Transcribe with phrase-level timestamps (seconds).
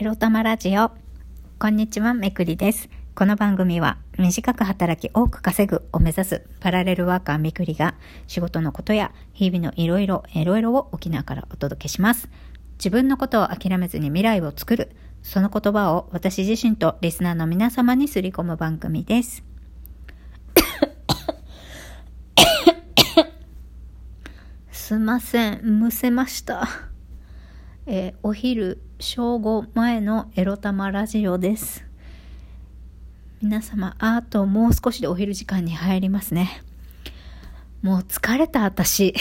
[0.00, 0.92] エロ玉ラジオ。
[1.58, 2.88] こんにちは、めくりです。
[3.16, 7.96] この番組は、短く働き多く稼ぐを目指すパラレルワーカーめくりが、
[8.28, 12.28] 仕事のことや日々のいろいろ、いろいろを沖縄からお届けします。
[12.74, 14.92] 自分のことを諦めずに未来を作る。
[15.24, 19.42] その言葉を私自身とリスナーの皆様にすり込む番組です。
[24.70, 26.87] すいません、むせました。
[27.90, 31.86] えーお昼正午前のエロ玉ラジオです。
[33.40, 36.62] 皆様、あともう少しでお昼時間に入りますね。
[37.80, 39.14] もう疲れた私。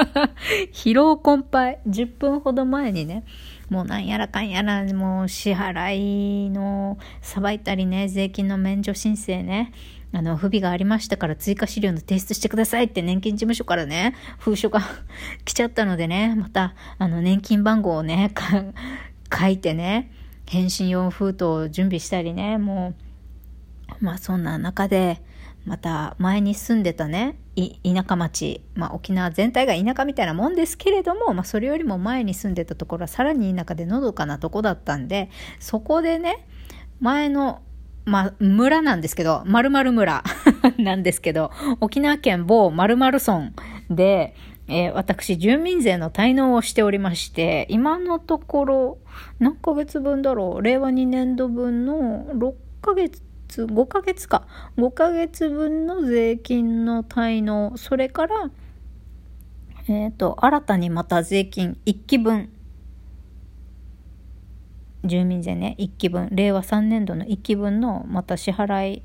[0.72, 1.80] 疲労困憊。
[1.86, 3.24] 10分ほど前にね、
[3.68, 9.70] もうなんやらかんやら、もう支払いのさばいたりね、税金の免除申請ね、
[10.12, 14.80] あの、不備がありましたから追加資料の提出してくださいって年金事務所からね、封書が
[15.44, 18.32] 来ちゃったのでね、また、あの、年金番号をね、
[19.32, 20.10] 書いてね、
[20.46, 22.94] 返信用封筒を準備したりね、も
[24.00, 25.20] う、まあそんな中で、
[25.64, 36.46] また前に住んでたね、田舎町、まあ沖縄全体が田舎みたいなもんですけれども、まあそれよりも前に住んでたところはさらに田舎でのどかなとこだったんで、そこでね、
[37.00, 37.60] 前の、
[38.08, 40.24] ま村なんですけど、〇〇村
[40.78, 43.52] なんですけど、沖縄県某〇〇村
[43.90, 44.34] で、
[44.68, 48.98] えー私、住民税の滞納をしておりまして、今のところ、
[49.38, 50.62] 何ヶ月分だろう？
[50.62, 54.46] 令和2年度分の6ヶ月、5ヶ月か。
[54.76, 58.50] 5ヶ月分の税金の滞納、それから、
[59.88, 62.50] えっ、と、新たにまた税金1期分、
[65.04, 69.02] 住民税ね、1期分、令和3年度の1期分のまた支払い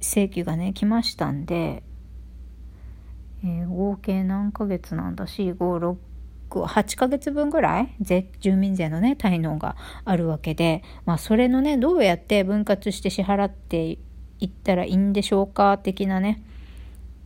[0.00, 1.82] 請求がね、来ましたんで、
[3.44, 5.96] えー合計何ヶ月なんだ ?4、5、
[6.50, 13.98] 6、8ヶ月分ぐらい税住民税のね、滞納があるわけで、まあそれのね、どうやって分割して支払って
[14.40, 16.42] いったらいいんでしょうか的なね、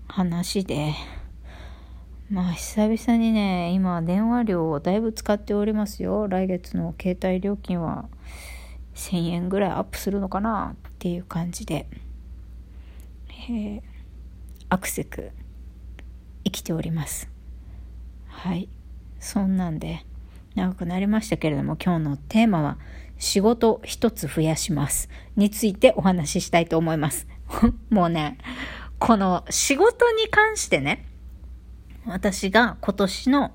[0.09, 0.93] 話で、
[2.31, 6.26] まあ久々にね、今電話料をだいぶ使っておりますよ。
[6.26, 8.09] 来月の携帯料金は
[8.94, 11.87] 1000円ぐらいアップするのかなっていう感じで、
[13.48, 13.81] え
[14.69, 15.31] アクセク
[16.44, 17.31] 生きております。
[18.26, 18.69] はい。
[19.20, 20.04] そんなんで、
[20.56, 22.78] 長くなりましたけれども、今日のテーマは、
[23.19, 25.08] 仕事一つ増やします。
[25.37, 27.26] についてお話ししたいと思います。
[27.88, 28.38] もうね、
[28.98, 31.06] この仕事に関してね、
[32.06, 33.55] 私が今年の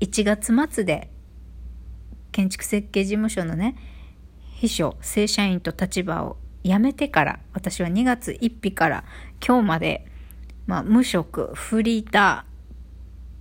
[0.00, 1.10] 1月末で、
[2.30, 3.76] 建築設計事務所のね、
[4.56, 9.04] 秘書、正社員と立場を辞めてから、私は2月1日から
[9.44, 10.06] 今日まで、
[10.66, 12.52] まあ、無職、フリーター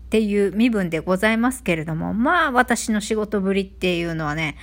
[0.08, 4.58] っていう身分でございますけれども、まあ私の仕事ぶりっていうのはね、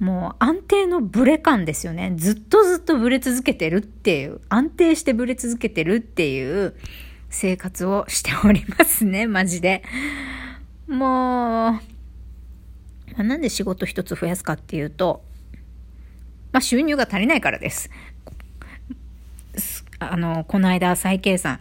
[0.00, 2.12] もう安定のブレ感ですよね。
[2.16, 6.74] ずっとずっとブレ続けてるっていう、安定してブレ続けてるっていう
[7.30, 9.82] 生活をしておりますね、 マジで。
[10.86, 11.80] も
[13.16, 15.24] う、なんで仕事一つ増やすかっていうと、
[16.52, 17.70] まあ収入が足りないからで。
[17.70, 17.90] す
[20.00, 21.58] あの、この間再計算、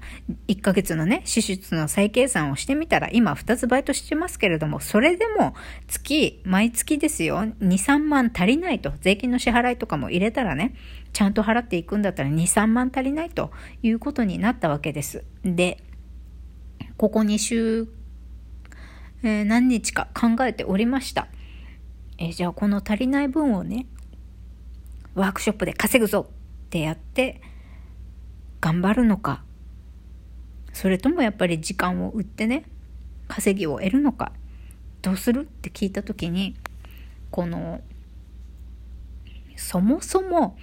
[0.47, 5.55] 1ヶ月のね、支出の再計算をしてみたら、今2つバイトしてますけれども、それでも
[5.87, 10.75] 月、毎月ですよ、2、3万足りないと、税金の支払いとかも入れたらね、
[11.17, 13.49] ちゃんと払っていくんだったら2、3万足りないと
[13.81, 15.23] いうことになったわけです。
[15.43, 15.83] で、
[16.95, 17.87] ここ2週、
[19.23, 21.27] えー何日か考えておりました。
[22.19, 23.87] えーじゃあこの足りない分をね、
[25.15, 27.41] ワークショップで稼ぐぞってやって、
[28.61, 29.43] 頑張るのか、
[30.71, 32.65] それともやっぱり時間を売ってね、
[33.27, 34.33] 稼ぎを得るのか、
[35.01, 36.55] どうするって聞いた時に、
[37.31, 37.81] この、
[39.55, 40.55] そもそも、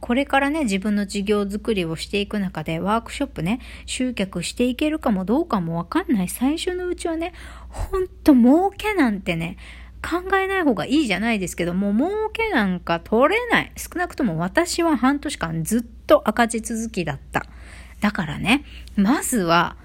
[0.00, 7.32] これからね、自分の事業作りをしていく中で、ワークショップね、集客していけるかもどうかもわかんない最初のうちはね、
[7.68, 9.56] ほんと儲けなんてね、
[10.02, 13.72] 考えない方がいいじゃないですけども、う儲けなんか取れない。
[13.76, 17.44] 少なくとも私は半年間ずっと赤字続きだった。
[18.00, 18.64] だからね、
[18.96, 19.76] まずは、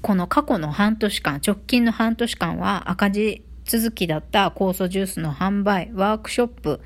[0.00, 6.80] この過去の半年間、直近の半年間は赤字続きだった酵素ジュースの販売、ワークショップ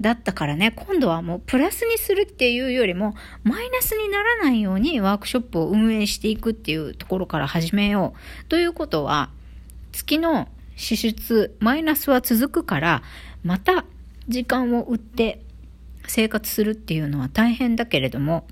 [0.00, 8.44] だったからね、今度はもうプラスにするっていうよりも、マイナスにならないようにワークショップを運営していくっていうところから始めよう。
[8.46, 9.30] ということは、
[9.92, 13.02] 月の支出、マイナスは続くから、
[13.44, 13.84] また
[14.28, 15.40] 時間を売って
[16.06, 18.46] 生活するっていうのは大変だけれども、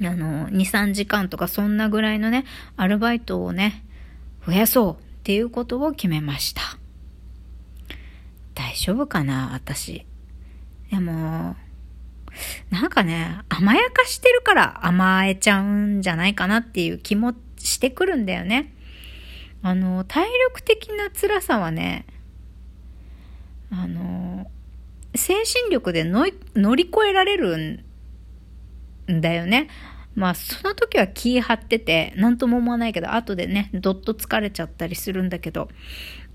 [0.00, 2.44] あの、2、3時間とかそんなぐらいのね、
[2.76, 3.84] アルバイトをね、
[4.46, 6.62] 増やそうっていうことを決めました。
[8.54, 10.06] だ丈夫かな、私。
[10.90, 11.56] でも、
[12.70, 18.72] なんかね、甘やかしてるから甘えちゃうんじゃないかなっていう気もしてくるんだよね。
[19.62, 22.06] あの、体力的な辛さはね、
[23.70, 24.50] あの、
[25.14, 26.24] 精神力で乗
[26.74, 27.82] り越えられる
[29.10, 29.68] んだよね。
[30.14, 35.68] まあ、その時は気張ってて、なんとも思わないけど、後でね、どっと疲れちゃったりするんだけど、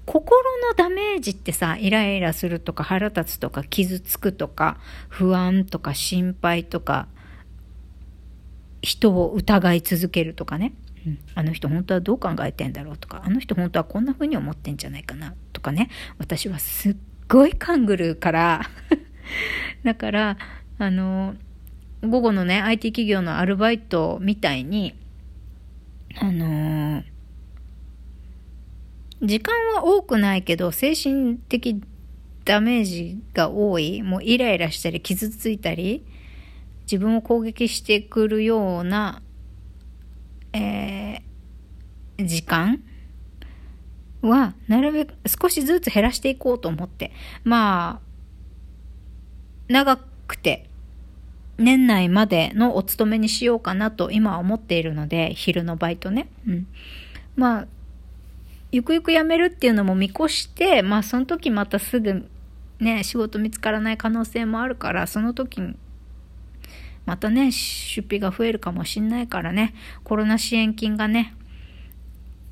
[0.05, 4.77] 心のダメージってさ、イライラするとか腹立つとか傷つくとか
[5.09, 7.07] 不安とか心配とか
[8.81, 10.73] 人を疑い続けるとかね、
[11.05, 15.89] うん、あの人本当はどう考えてんだろうとかあの人本当はこんな風に思ってんじゃないかなとかね。
[16.17, 16.95] 私はすっ
[17.27, 18.61] ごい勘ぐるから。
[19.83, 20.37] だから
[20.77, 21.35] あの
[22.03, 24.95] 午後のね IT 企業のアルバイトみたいに
[26.19, 27.03] あの
[29.21, 31.81] 時間は多くないけど、精神的
[32.43, 36.03] ダメージが多い、もうイライラしたり傷ついたり、
[36.83, 39.21] 自分を攻撃してくるような、
[40.53, 42.81] えー、時間
[44.21, 47.11] は、なるべく少しずつ減らしていこうと思って。
[47.43, 48.11] まあ、
[49.67, 49.97] 長
[50.27, 50.67] くて、
[51.57, 56.27] 年内までのお勤めにしようかなと今は思っているので、昼のバイトね。
[56.47, 56.67] うん。
[57.35, 57.67] まあ、
[58.71, 62.29] ゆくゆく辞めるっていうのも見越して、まあその時またすぐ
[62.81, 65.75] ね、仕事見つからない可能性もあるから、その時に、
[67.05, 71.35] またね、出費が増えるかもしんないからね、コロナ支援金がね、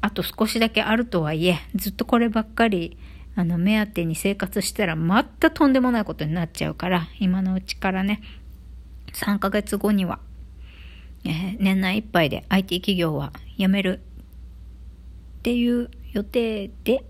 [0.02, 2.98] あと少しだけあるとはいえ、ずっとこればっかり、
[3.36, 8.22] あの、目当てに生活したら、またとんでもないことになっちゃうから、今のうちからね、
[9.14, 10.20] 3ヶ月後には、
[11.26, 14.00] えー、年内いっぱいで IT 企業は辞める
[15.40, 17.04] っていう予定で、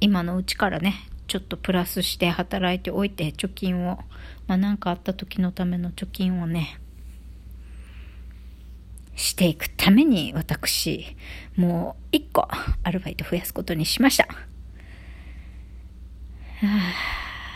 [0.00, 0.94] 今のうちからね、
[1.26, 3.98] ちょっとプラスして働いておいて、貯金を、
[4.46, 6.78] まあ何かあった時のための貯金をね、
[9.16, 11.16] していくために私、
[11.56, 12.48] もう一個
[12.82, 14.24] アルバイト増やすことにしました。
[14.24, 14.34] は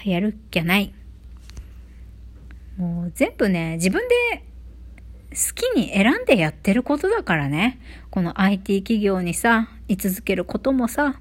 [0.05, 0.93] あ、やるっきゃない。
[2.77, 4.45] もう全部ね、自分で
[5.31, 7.79] 好きに選んでやってることだからね。
[8.11, 11.21] この IT 企業にさ、居続けることもさ、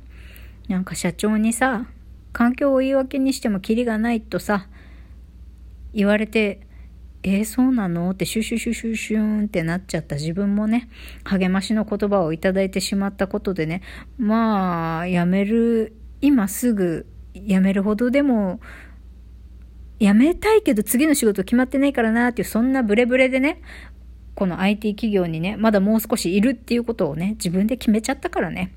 [0.67, 1.87] なんか社長にさ、
[2.31, 4.67] 環境を言い訳にしてもキリがないとさ、
[5.93, 6.61] 言われて、
[7.23, 8.11] えー、そうなの？
[8.11, 10.15] ってシュシュシュシュシューンってなっちゃった。
[10.15, 10.87] 自分もね、
[11.23, 13.81] 励ましの言葉をいただいてしまったことでね、
[14.17, 18.61] まあ、やめる、今すぐやめるほどでも、
[19.99, 23.61] やめたいけど次の仕事決まってないからなっていう、そんなブレブレでね、
[24.37, 28.71] この IT 企業にね、まだもう少しいるっていうことをね、自分で決めちゃったからね。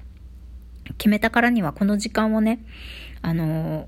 [0.96, 2.64] 決めたからにはこの時間をね、
[3.20, 3.86] あのー、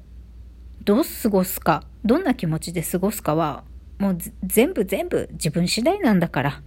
[0.84, 3.64] どう過ごすか、どんな気持ちで過ごすかは、
[3.98, 6.62] もう全部全部自分次第なんだから、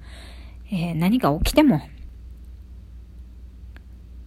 [0.71, 1.87] えー、何が起きても、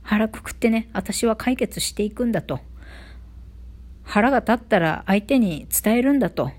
[0.02, 2.60] 腹くくってね、私は解決していくんだと。
[4.04, 6.52] 腹が立ったら相手に伝えるんだと。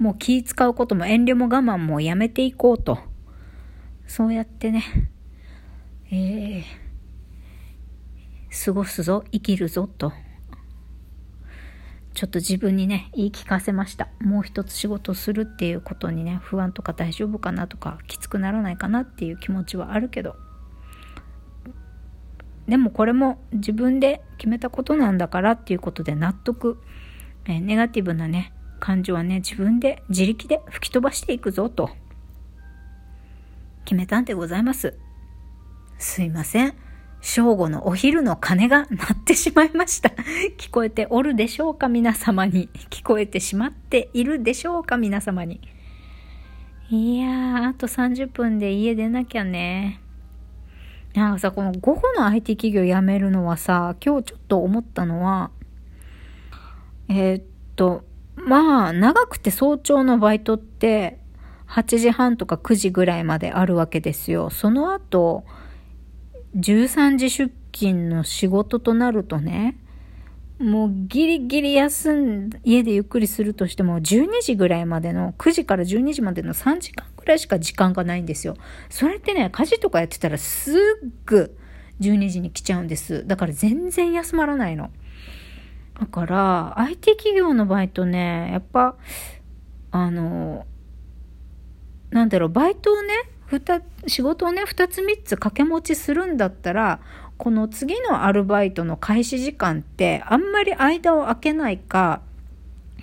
[0.00, 3.09] もう気使うことも遠慮も我慢もやめていこうと。
[4.10, 4.82] そうやってね、
[6.10, 10.12] えー、過ごすぞ、生きるぞと、
[12.12, 14.08] ちょっと自分にね、言い聞かせました。
[14.20, 20.34] もう一つ仕事するっていうことにね、不安とか大丈夫かなとか、きつくならないかなっていう気持ちはあるけど、
[22.66, 26.82] でもこれも自分で決めたことなんだからっていうことで納得、
[27.44, 31.90] えー、ネガティブなね、感情はね、自分で自力で吹き飛ばしていくぞと。
[33.84, 34.98] 決めたんでございます。
[35.98, 36.74] すいません。
[37.20, 40.10] 正午のお昼の鐘が鳴ってしまいました。
[40.56, 41.88] 聞こえておるでしょうか？
[41.88, 42.70] 皆様に。
[42.88, 44.96] 聞こえてしまっているでしょうか？
[44.96, 45.60] 皆様に。
[46.88, 50.00] いやー、あと30分で家出なきゃね。
[51.14, 55.50] なんかさ、この午後の IT 企業辞めるのはさ、今日ちょっと思ったのは、
[57.08, 57.44] えー、っ
[57.76, 58.04] と、
[58.36, 61.19] まあ、長くて早朝のバイトって、
[61.70, 64.50] 8時半とか9時ぐらいまであるわけですよ。
[64.50, 65.44] その後、
[66.56, 69.76] 13時出勤の仕事となるとね、
[70.58, 78.56] もうギリギリ休ん、家でゆっくりするとしても12時ぐらいまでの、9時から12時までの3時間ぐらいしか時間がないんですよ。
[78.88, 80.74] それってね、家事とかやってたらすっ
[81.24, 81.56] ぐ
[82.00, 83.26] 12時に来ちゃうんです。
[83.26, 84.90] だから全然休まらないの。
[86.00, 88.96] だから、IT 企業のバイトね、やっぱ、
[89.92, 90.66] あの、
[92.10, 93.14] なんだろう、バイトをね、
[94.06, 97.00] 仕事をね2つ3つ掛け持ちするんだったら
[97.36, 102.20] この次のアルバイトの開始時間ってあんまり間を空けないか、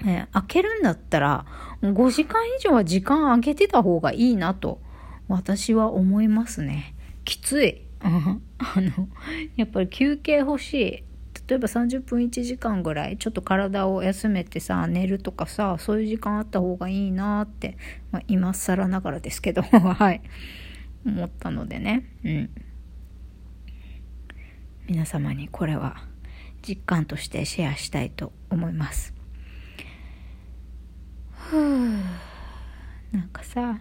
[0.01, 1.45] えー、空けるんだったら
[1.81, 4.79] 5時間以上は時間空けてた方がいいなと
[5.27, 6.95] 私は思いますね。
[7.25, 7.81] きつい。
[7.99, 8.09] あ
[8.77, 9.09] の、
[9.57, 11.03] やっぱり休憩欲しい。
[11.47, 17.77] 例えば30分1時間ぐらいちょっと体を休めてさ寝るとかさそういう時間あった方がいいなって、
[18.11, 20.21] まあ、今更ながらですけど はい。
[21.05, 22.03] 思ったのでね。
[22.25, 22.49] うん。
[24.87, 26.03] 皆様にこれは
[26.61, 29.13] 実感としてシェアしたいと思います。
[31.31, 31.89] ふう
[33.11, 33.79] なんかさ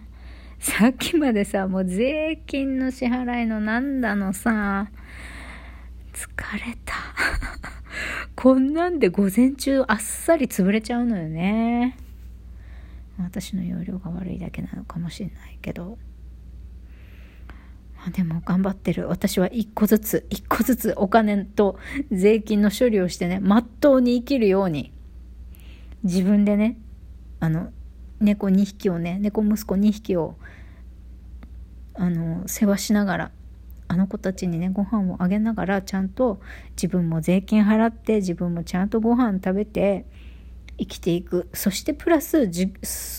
[0.59, 4.89] さっきまでさもう税金の支払いのなんだのさ
[6.17, 6.95] 疲れた。
[8.35, 11.95] こんなんで午前中あっさり潰れちゃうのよね。
[13.19, 15.99] 私の容量が悪いだけなのかもしれないけど。
[18.13, 19.07] でも頑張ってる。
[19.07, 21.77] 私は一個ずつ、一個ずつお金と
[22.11, 24.91] 税金の処理をしてね、まっとうに生きるように、
[26.03, 26.77] 自分でね、
[27.39, 27.71] あの、
[28.19, 30.35] 猫2匹をね、猫息子2匹を、
[31.95, 33.31] あの、世話しながら、
[33.87, 36.39] あの子たちにねご飯をあげながらちゃんと
[36.71, 40.05] 自分も税金払って自分もちゃんとご飯食べて
[40.77, 41.49] 生きていく。
[41.53, 42.47] そしてプラス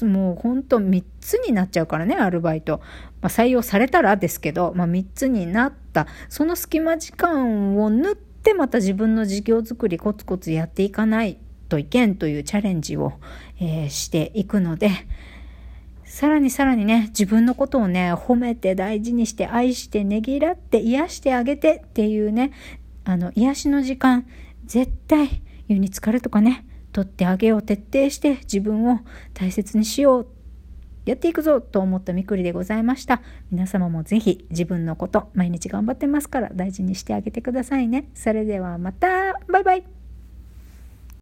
[0.04, 2.80] もうほんと3つになっちゃうからねアルバイト、
[3.20, 6.06] まあ、採用されたらですけど、まあ、3つになった。
[6.28, 13.14] その隙間時間を縫ってまた自分の事業作りコツコツやっていかないといけんというチャレンジを、
[13.60, 14.90] えー、していくので
[16.08, 22.52] さらにさらにね、自分のことをね、褒めて大事にして愛してねぎらって癒してあげてっていうね、
[23.04, 24.26] あの、癒しの時間、
[24.64, 29.00] 絶対湯に浸かるとかね、取ってあげよう、徹底して自分を
[29.34, 30.28] 大切にしよう、
[31.04, 33.20] やっていくぞと思ったみくりでございました。
[33.50, 38.08] 皆様もぜひ自分のこと、毎日頑張ってますから大事にしてあげてくださいね。
[38.14, 39.97] それではまた、バイバイ